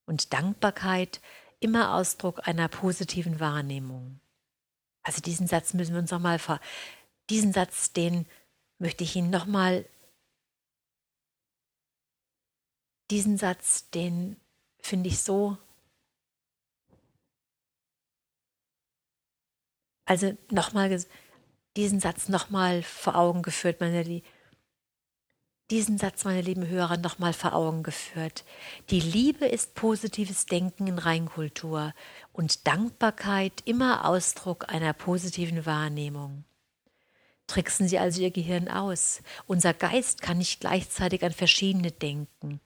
und 0.05 0.34
Dankbarkeit 0.34 1.22
immer 1.59 1.93
Ausdruck 1.93 2.47
einer 2.47 2.68
positiven 2.68 3.39
Wahrnehmung. 3.39 4.20
Also 5.03 5.22
diesen 5.22 5.47
Satz 5.47 5.74
müssen 5.74 5.93
wir 5.93 5.99
uns 5.99 6.12
nochmal 6.12 6.39
ver 6.39 6.59
diesen 7.30 7.53
Satz, 7.53 7.93
den 7.93 8.26
möchte 8.78 9.03
ich 9.03 9.16
Ihnen 9.16 9.30
nochmal 9.30 9.86
diesen 13.09 13.38
Satz, 13.38 13.89
den 13.91 14.36
finde 14.82 15.09
ich 15.09 15.20
so 15.20 15.57
also 20.12 20.38
nochmal 20.49 21.01
diesen 21.78 22.01
Satz 22.01 22.28
nochmal 22.28 22.84
vor 22.84 23.16
Augen 23.16 23.43
geführt, 23.43 23.80
meine 23.80 24.03
die 24.03 24.24
diesen 25.72 25.97
Satz, 25.97 26.26
meine 26.26 26.41
lieben 26.41 26.67
Hörer, 26.67 26.97
nochmal 26.97 27.32
vor 27.32 27.53
Augen 27.53 27.82
geführt. 27.82 28.43
Die 28.89 28.99
Liebe 28.99 29.45
ist 29.45 29.74
positives 29.74 30.45
Denken 30.45 30.86
in 30.88 30.99
Reinkultur 30.99 31.93
und 32.34 32.67
Dankbarkeit 32.67 33.53
immer 33.63 34.05
Ausdruck 34.05 34.72
einer 34.72 34.91
positiven 34.93 35.65
Wahrnehmung. 35.65 36.43
Tricksen 37.47 37.88
Sie 37.88 37.97
also 37.97 38.22
Ihr 38.22 38.32
Gehirn 38.32 38.67
aus. 38.67 39.22
Unser 39.47 39.74
Geist 39.74 40.22
kann 40.22 40.38
nicht 40.38 40.59
gleichzeitig 40.59 41.24
an 41.24 41.32
verschiedene 41.32 41.91
denken. 41.91 42.59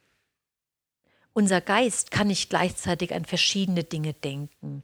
Unser 1.34 1.62
Geist 1.62 2.12
kann 2.12 2.28
nicht 2.28 2.50
gleichzeitig 2.50 3.14
an 3.14 3.26
verschiedene 3.26 3.84
Dinge 3.84 4.14
denken. 4.14 4.84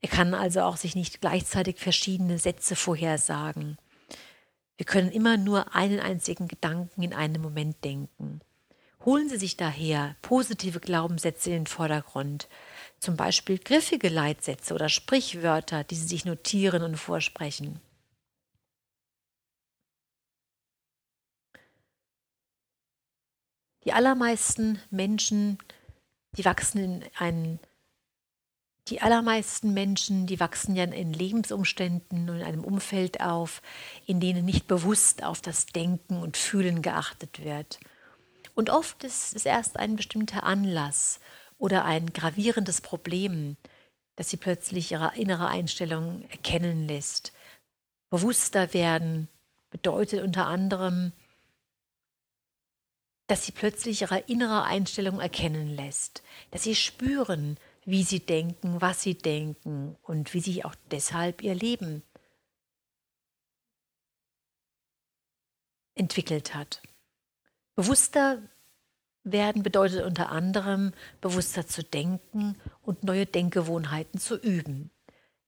Er 0.00 0.08
kann 0.08 0.34
also 0.34 0.62
auch 0.62 0.76
sich 0.76 0.94
nicht 0.94 1.20
gleichzeitig 1.20 1.78
verschiedene 1.78 2.38
Sätze 2.38 2.76
vorhersagen. 2.76 3.76
Wir 4.76 4.86
können 4.86 5.12
immer 5.12 5.36
nur 5.36 5.74
einen 5.74 6.00
einzigen 6.00 6.48
Gedanken 6.48 7.02
in 7.02 7.14
einem 7.14 7.42
Moment 7.42 7.84
denken. 7.84 8.40
Holen 9.04 9.28
Sie 9.28 9.36
sich 9.36 9.56
daher 9.56 10.16
positive 10.22 10.80
Glaubenssätze 10.80 11.50
in 11.50 11.56
den 11.56 11.66
Vordergrund, 11.66 12.48
zum 12.98 13.16
Beispiel 13.16 13.58
griffige 13.58 14.08
Leitsätze 14.08 14.74
oder 14.74 14.88
Sprichwörter, 14.88 15.84
die 15.84 15.94
Sie 15.94 16.06
sich 16.06 16.24
notieren 16.24 16.82
und 16.82 16.96
vorsprechen. 16.96 17.80
Die 23.84 23.92
allermeisten 23.92 24.80
Menschen, 24.90 25.58
die 26.38 26.44
wachsen 26.46 26.78
in 26.78 27.04
einen 27.18 27.60
die 28.88 29.00
allermeisten 29.00 29.72
Menschen, 29.72 30.26
die 30.26 30.40
wachsen 30.40 30.76
ja 30.76 30.84
in 30.84 31.12
Lebensumständen 31.12 32.28
und 32.28 32.36
in 32.40 32.44
einem 32.44 32.64
Umfeld 32.64 33.20
auf, 33.20 33.62
in 34.06 34.20
denen 34.20 34.44
nicht 34.44 34.66
bewusst 34.66 35.24
auf 35.24 35.40
das 35.40 35.66
Denken 35.66 36.18
und 36.18 36.36
Fühlen 36.36 36.82
geachtet 36.82 37.42
wird. 37.42 37.80
Und 38.54 38.70
oft 38.70 39.02
ist 39.02 39.34
es 39.34 39.46
erst 39.46 39.78
ein 39.78 39.96
bestimmter 39.96 40.44
Anlass 40.44 41.20
oder 41.58 41.84
ein 41.84 42.12
gravierendes 42.12 42.82
Problem, 42.82 43.56
das 44.16 44.30
sie 44.30 44.36
plötzlich 44.36 44.92
ihre 44.92 45.16
innere 45.16 45.48
Einstellung 45.48 46.28
erkennen 46.30 46.86
lässt. 46.86 47.32
Bewusster 48.10 48.74
werden 48.74 49.28
bedeutet 49.70 50.22
unter 50.22 50.46
anderem, 50.46 51.12
dass 53.26 53.46
sie 53.46 53.52
plötzlich 53.52 54.02
ihre 54.02 54.18
innere 54.18 54.64
Einstellung 54.64 55.18
erkennen 55.18 55.74
lässt, 55.74 56.22
dass 56.50 56.62
sie 56.62 56.74
spüren, 56.74 57.58
wie 57.84 58.02
sie 58.02 58.20
denken, 58.20 58.80
was 58.80 59.02
sie 59.02 59.14
denken 59.14 59.96
und 60.02 60.34
wie 60.34 60.40
sie 60.40 60.64
auch 60.64 60.74
deshalb 60.90 61.42
ihr 61.42 61.54
Leben 61.54 62.02
entwickelt 65.94 66.54
hat. 66.54 66.82
Bewusster 67.76 68.42
werden 69.24 69.62
bedeutet 69.62 70.04
unter 70.04 70.30
anderem, 70.30 70.92
bewusster 71.20 71.66
zu 71.66 71.82
denken 71.82 72.56
und 72.82 73.04
neue 73.04 73.26
Denkgewohnheiten 73.26 74.20
zu 74.20 74.36
üben. 74.36 74.90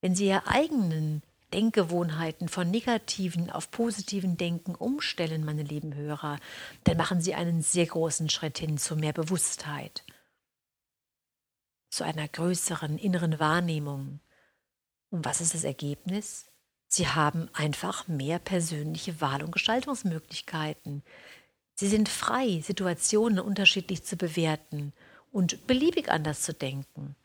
Wenn 0.00 0.14
Sie 0.14 0.26
Ihre 0.26 0.46
eigenen 0.46 1.22
Denkgewohnheiten 1.52 2.48
von 2.48 2.70
negativen 2.70 3.50
auf 3.50 3.70
positiven 3.70 4.36
Denken 4.36 4.74
umstellen, 4.74 5.44
meine 5.44 5.62
lieben 5.62 5.94
Hörer, 5.94 6.38
dann 6.84 6.96
machen 6.96 7.20
Sie 7.20 7.34
einen 7.34 7.62
sehr 7.62 7.86
großen 7.86 8.30
Schritt 8.30 8.58
hin 8.58 8.78
zu 8.78 8.96
mehr 8.96 9.12
Bewusstheit 9.12 10.04
zu 11.96 12.04
einer 12.04 12.28
größeren 12.28 12.98
inneren 12.98 13.40
Wahrnehmung. 13.40 14.20
Und 15.10 15.24
was 15.24 15.40
ist 15.40 15.54
das 15.54 15.64
Ergebnis? 15.64 16.46
Sie 16.88 17.08
haben 17.08 17.48
einfach 17.54 18.06
mehr 18.06 18.38
persönliche 18.38 19.20
Wahl- 19.20 19.42
und 19.42 19.50
Gestaltungsmöglichkeiten. 19.50 21.02
Sie 21.74 21.88
sind 21.88 22.08
frei, 22.08 22.60
Situationen 22.60 23.40
unterschiedlich 23.40 24.04
zu 24.04 24.16
bewerten 24.16 24.92
und 25.32 25.66
beliebig 25.66 26.10
anders 26.10 26.42
zu 26.42 26.52
denken. 26.52 27.16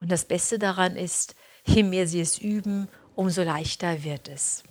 Und 0.00 0.10
das 0.10 0.24
Beste 0.24 0.58
daran 0.58 0.96
ist, 0.96 1.34
je 1.66 1.82
mehr 1.82 2.06
Sie 2.06 2.20
es 2.20 2.38
üben, 2.38 2.88
umso 3.16 3.42
leichter 3.42 4.04
wird 4.04 4.28
es. 4.28 4.62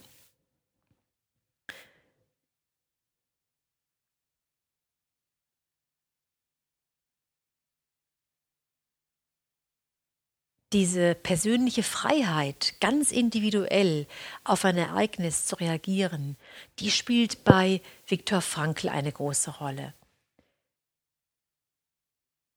Diese 10.73 11.15
persönliche 11.15 11.83
Freiheit, 11.83 12.75
ganz 12.79 13.11
individuell 13.11 14.07
auf 14.43 14.65
ein 14.65 14.77
Ereignis 14.77 15.45
zu 15.45 15.55
reagieren, 15.55 16.37
die 16.79 16.91
spielt 16.91 17.43
bei 17.43 17.81
Viktor 18.07 18.41
Frankl 18.41 18.89
eine 18.89 19.11
große 19.11 19.51
Rolle. 19.57 19.93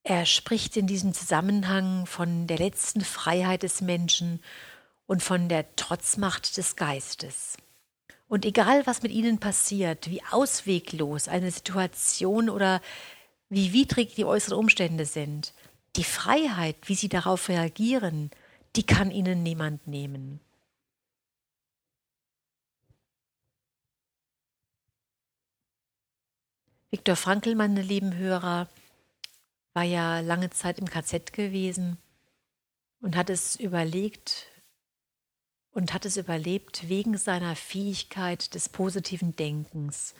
Er 0.04 0.26
spricht 0.26 0.76
in 0.76 0.86
diesem 0.86 1.14
Zusammenhang 1.14 2.06
von 2.06 2.46
der 2.46 2.58
letzten 2.58 3.02
Freiheit 3.02 3.62
des 3.62 3.80
Menschen 3.80 4.42
und 5.06 5.22
von 5.22 5.48
der 5.48 5.74
Trotzmacht 5.76 6.56
des 6.56 6.76
Geistes. 6.76 7.56
Und 8.28 8.44
egal, 8.44 8.86
was 8.86 9.02
mit 9.02 9.12
ihnen 9.12 9.38
passiert, 9.38 10.10
wie 10.10 10.22
ausweglos 10.30 11.28
eine 11.28 11.50
Situation 11.50 12.50
oder 12.50 12.80
wie 13.48 13.72
widrig 13.72 14.14
die 14.14 14.24
äußeren 14.24 14.58
Umstände 14.58 15.04
sind, 15.04 15.52
die 15.97 16.05
Freiheit, 16.05 16.76
wie 16.88 16.95
sie 16.95 17.09
darauf 17.09 17.49
reagieren, 17.49 18.30
die 18.76 18.84
kann 18.84 19.11
ihnen 19.11 19.43
niemand 19.43 19.86
nehmen. 19.86 20.40
Viktor 26.90 27.16
Frankl, 27.16 27.55
meine 27.55 27.82
lieben 27.82 28.14
Hörer, 28.16 28.68
war 29.72 29.82
ja 29.82 30.20
lange 30.20 30.51
Zeit 30.51 30.78
im 30.78 30.88
KZ 30.88 31.32
gewesen 31.32 31.97
und 33.01 33.16
hat 33.16 33.30
es 33.30 33.57
überlegt 33.57 34.47
und 35.72 35.95
hat 35.95 36.05
es 36.05 36.18
überlebt 36.18 36.88
wegen 36.88 37.16
seiner 37.16 37.57
Fähigkeit 37.57 38.55
des 38.55 38.68
positiven 38.68 39.34
Denkens. 39.36 40.14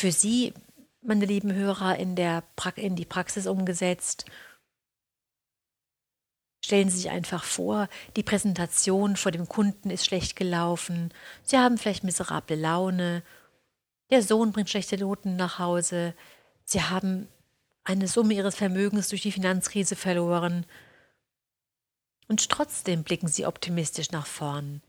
Für 0.00 0.12
Sie, 0.12 0.54
meine 1.02 1.26
lieben 1.26 1.52
Hörer, 1.52 1.96
in, 1.98 2.16
der 2.16 2.42
pra 2.56 2.70
in 2.70 2.96
die 2.96 3.04
Praxis 3.04 3.46
umgesetzt. 3.46 4.24
Stellen 6.64 6.88
Sie 6.88 6.96
sich 6.96 7.10
einfach 7.10 7.44
vor, 7.44 7.88
die 8.16 8.22
Präsentation 8.22 9.16
vor 9.16 9.30
dem 9.30 9.46
Kunden 9.46 9.90
ist 9.90 10.06
schlecht 10.06 10.36
gelaufen, 10.36 11.12
Sie 11.42 11.58
haben 11.58 11.76
vielleicht 11.76 12.04
miserable 12.04 12.56
Laune, 12.56 13.22
der 14.10 14.22
Sohn 14.22 14.52
bringt 14.52 14.70
schlechte 14.70 14.96
Noten 14.96 15.36
nach 15.36 15.58
Hause, 15.58 16.14
Sie 16.64 16.82
haben 16.82 17.28
eine 17.84 18.08
Summe 18.08 18.34
Ihres 18.34 18.54
Vermögens 18.54 19.08
durch 19.08 19.22
die 19.22 19.32
Finanzkrise 19.32 19.96
verloren. 19.96 20.64
Und 22.28 22.48
trotzdem 22.48 23.02
blicken 23.04 23.28
Sie 23.28 23.44
optimistisch 23.44 24.12
nach 24.12 24.26
vorn. 24.26 24.82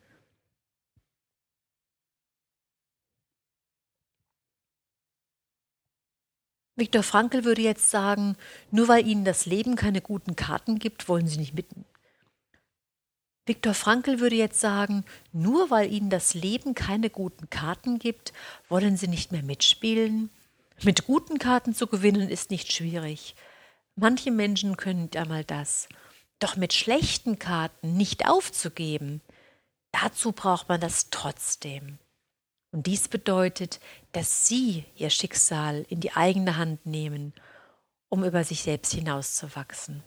Viktor 6.81 7.03
Frankl 7.03 7.43
würde 7.43 7.61
jetzt 7.61 7.91
sagen, 7.91 8.35
nur 8.71 8.87
weil 8.87 9.05
Ihnen 9.05 9.23
das 9.23 9.45
Leben 9.45 9.75
keine 9.75 10.01
guten 10.01 10.35
Karten 10.35 10.79
gibt, 10.79 11.07
wollen 11.07 11.27
Sie 11.27 11.37
nicht 11.37 11.53
mitten. 11.53 11.85
Viktor 13.45 13.75
Frankl 13.75 14.19
würde 14.19 14.35
jetzt 14.35 14.59
sagen, 14.59 15.05
nur 15.31 15.69
weil 15.69 15.93
Ihnen 15.93 16.09
das 16.09 16.33
Leben 16.33 16.73
keine 16.73 17.11
guten 17.11 17.51
Karten 17.51 17.99
gibt, 17.99 18.33
wollen 18.67 18.97
Sie 18.97 19.07
nicht 19.07 19.31
mehr 19.31 19.43
mitspielen. 19.43 20.31
Mit 20.81 21.05
guten 21.05 21.37
Karten 21.37 21.75
zu 21.75 21.85
gewinnen 21.85 22.29
ist 22.29 22.49
nicht 22.49 22.73
schwierig. 22.73 23.35
Manche 23.95 24.31
Menschen 24.31 24.75
können 24.75 25.11
einmal 25.15 25.43
das, 25.43 25.87
doch 26.39 26.55
mit 26.55 26.73
schlechten 26.73 27.37
Karten 27.37 27.95
nicht 27.95 28.27
aufzugeben, 28.27 29.21
dazu 29.91 30.31
braucht 30.31 30.67
man 30.67 30.81
das 30.81 31.11
trotzdem. 31.11 31.99
Und 32.71 32.87
dies 32.87 33.07
bedeutet, 33.07 33.79
dass 34.13 34.47
sie 34.47 34.85
ihr 34.95 35.09
Schicksal 35.09 35.85
in 35.89 35.99
die 35.99 36.13
eigene 36.13 36.57
Hand 36.57 36.85
nehmen, 36.85 37.33
um 38.09 38.23
über 38.23 38.43
sich 38.43 38.63
selbst 38.63 38.93
hinauszuwachsen. 38.93 40.03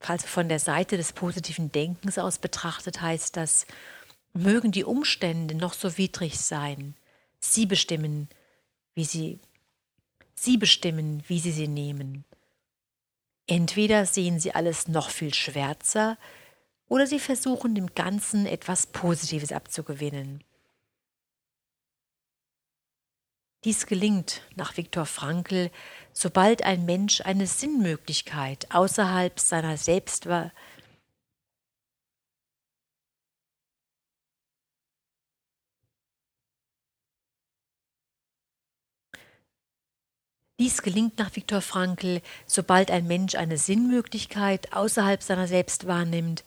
Also 0.00 0.26
von 0.26 0.48
der 0.48 0.58
Seite 0.58 0.96
des 0.96 1.12
positiven 1.12 1.72
Denkens 1.72 2.18
aus 2.18 2.38
betrachtet 2.38 3.00
heißt 3.00 3.36
das, 3.36 3.66
mögen 4.34 4.70
die 4.70 4.84
Umstände 4.84 5.54
noch 5.54 5.74
so 5.74 5.96
widrig 5.96 6.38
sein, 6.38 6.94
sie 7.40 7.66
bestimmen, 7.66 8.28
wie 8.94 9.04
sie, 9.04 9.40
sie 10.34 10.58
bestimmen, 10.58 11.22
wie 11.26 11.38
sie 11.38 11.52
sie 11.52 11.68
nehmen. 11.68 12.24
Entweder 13.46 14.06
sehen 14.06 14.40
sie 14.40 14.54
alles 14.54 14.88
noch 14.88 15.10
viel 15.10 15.32
schwärzer, 15.32 16.18
oder 16.94 17.08
sie 17.08 17.18
versuchen 17.18 17.74
dem 17.74 17.92
Ganzen 17.96 18.46
etwas 18.46 18.86
Positives 18.86 19.50
abzugewinnen. 19.50 20.44
Dies 23.64 23.86
gelingt 23.86 24.42
nach 24.54 24.76
Viktor 24.76 25.04
Frankl, 25.04 25.72
sobald 26.12 26.62
ein 26.62 26.84
Mensch 26.84 27.20
eine 27.22 27.48
Sinnmöglichkeit 27.48 28.72
außerhalb 28.72 29.40
seiner 29.40 29.76
selbst 29.76 30.26
war. 30.26 30.52
Dies 40.60 40.80
gelingt 40.82 41.18
nach 41.18 41.34
Viktor 41.34 41.60
Frankl, 41.60 42.22
sobald 42.46 42.92
ein 42.92 43.08
Mensch 43.08 43.34
eine 43.34 43.58
Sinnmöglichkeit 43.58 44.72
außerhalb 44.72 45.24
seiner 45.24 45.48
selbst 45.48 45.88
wahrnimmt, 45.88 46.44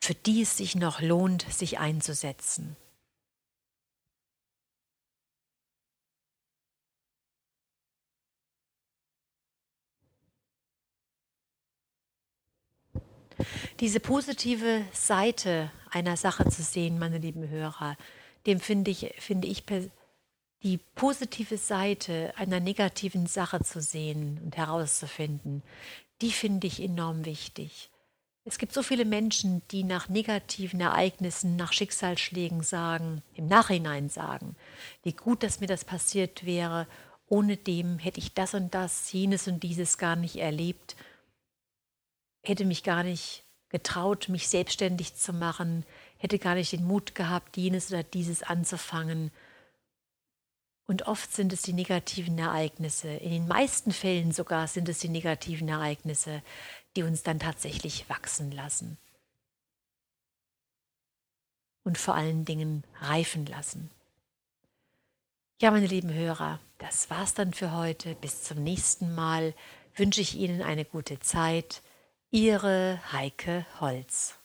für 0.00 0.14
die 0.14 0.42
es 0.42 0.56
sich 0.56 0.74
noch 0.74 1.00
lohnt, 1.00 1.42
sich 1.52 1.78
einzusetzen. 1.78 2.76
Diese 13.80 14.00
positive 14.00 14.84
Seite 14.92 15.70
einer 15.90 16.16
Sache 16.16 16.48
zu 16.48 16.62
sehen, 16.62 16.98
meine 16.98 17.18
lieben 17.18 17.48
Hörer, 17.48 17.96
dem 18.46 18.60
finde 18.60 18.90
ich, 18.90 19.14
finde 19.18 19.48
ich 19.48 19.64
die 20.62 20.78
positive 20.94 21.56
Seite 21.56 22.34
einer 22.36 22.60
negativen 22.60 23.26
Sache 23.26 23.62
zu 23.62 23.80
sehen 23.80 24.40
und 24.44 24.56
herauszufinden, 24.56 25.62
die 26.20 26.32
finde 26.32 26.66
ich 26.66 26.80
enorm 26.80 27.24
wichtig. 27.24 27.89
Es 28.50 28.58
gibt 28.58 28.74
so 28.74 28.82
viele 28.82 29.04
Menschen, 29.04 29.62
die 29.70 29.84
nach 29.84 30.08
negativen 30.08 30.80
Ereignissen, 30.80 31.54
nach 31.54 31.72
Schicksalsschlägen 31.72 32.64
sagen, 32.64 33.22
im 33.34 33.46
Nachhinein 33.46 34.08
sagen, 34.08 34.56
wie 35.04 35.12
gut, 35.12 35.44
dass 35.44 35.60
mir 35.60 35.68
das 35.68 35.84
passiert 35.84 36.44
wäre, 36.44 36.88
ohne 37.28 37.56
dem 37.56 38.00
hätte 38.00 38.18
ich 38.18 38.34
das 38.34 38.54
und 38.54 38.74
das, 38.74 39.12
jenes 39.12 39.46
und 39.46 39.62
dieses 39.62 39.98
gar 39.98 40.16
nicht 40.16 40.34
erlebt, 40.34 40.96
hätte 42.42 42.64
mich 42.64 42.82
gar 42.82 43.04
nicht 43.04 43.44
getraut, 43.68 44.28
mich 44.28 44.48
selbstständig 44.48 45.14
zu 45.14 45.32
machen, 45.32 45.86
hätte 46.18 46.40
gar 46.40 46.56
nicht 46.56 46.72
den 46.72 46.84
Mut 46.84 47.14
gehabt, 47.14 47.56
jenes 47.56 47.92
oder 47.92 48.02
dieses 48.02 48.42
anzufangen. 48.42 49.30
Und 50.88 51.06
oft 51.06 51.32
sind 51.32 51.52
es 51.52 51.62
die 51.62 51.72
negativen 51.72 52.36
Ereignisse, 52.36 53.10
in 53.10 53.30
den 53.30 53.46
meisten 53.46 53.92
Fällen 53.92 54.32
sogar 54.32 54.66
sind 54.66 54.88
es 54.88 54.98
die 54.98 55.08
negativen 55.08 55.68
Ereignisse, 55.68 56.42
die 56.96 57.02
uns 57.02 57.22
dann 57.22 57.38
tatsächlich 57.38 58.08
wachsen 58.08 58.50
lassen. 58.50 58.98
Und 61.84 61.98
vor 61.98 62.14
allen 62.14 62.44
Dingen 62.44 62.84
reifen 63.00 63.46
lassen. 63.46 63.90
Ja, 65.60 65.70
meine 65.70 65.86
lieben 65.86 66.12
Hörer, 66.12 66.58
das 66.78 67.10
war's 67.10 67.34
dann 67.34 67.52
für 67.52 67.72
heute. 67.72 68.14
Bis 68.14 68.42
zum 68.42 68.62
nächsten 68.62 69.14
Mal 69.14 69.54
wünsche 69.94 70.20
ich 70.20 70.34
Ihnen 70.34 70.62
eine 70.62 70.84
gute 70.84 71.20
Zeit. 71.20 71.82
Ihre 72.30 73.00
Heike 73.12 73.66
Holz. 73.80 74.39